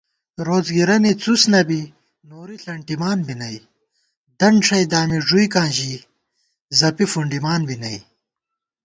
روڅ 0.47 0.65
گِرَنےڅُس 0.75 1.41
نہ 1.51 1.61
بی 1.67 1.81
نوری 2.29 2.57
ݪَنٹِمان 2.63 3.19
بی 3.27 3.35
نئ 3.39 3.55
* 3.97 4.37
دنت 4.39 4.61
ݭَئ 4.67 4.83
دامی 4.91 5.19
ݫُوئیکاں 5.27 5.69
ژِی 5.75 5.93
زَپی 6.79 7.05
فُنڈِمان 7.11 7.61
بی 7.67 7.75
نئ 7.81 7.97